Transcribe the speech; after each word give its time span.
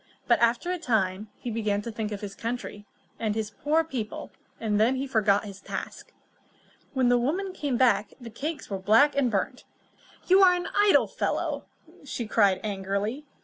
But, 0.27 0.39
after 0.39 0.71
a 0.71 0.79
time, 0.79 1.29
he 1.37 1.51
began 1.51 1.83
to 1.83 1.91
think 1.91 2.11
of 2.11 2.21
his 2.21 2.33
country, 2.33 2.87
and 3.19 3.33
of 3.35 3.35
his 3.35 3.51
poor 3.51 3.83
people, 3.83 4.31
and 4.59 4.79
then 4.81 4.95
he 4.95 5.05
forgot 5.05 5.45
his 5.45 5.61
task. 5.61 6.11
When 6.93 7.09
the 7.09 7.19
woman 7.19 7.53
came 7.53 7.77
back, 7.77 8.15
the 8.19 8.31
cakes 8.31 8.67
were 8.67 8.79
black 8.79 9.15
and 9.15 9.29
burnt. 9.29 9.63
"You 10.25 10.41
are 10.41 10.55
an 10.55 10.67
idle 10.75 11.05
fellow," 11.05 11.65
cried 12.29 12.57
she 12.61 12.63
angrily. 12.63 13.25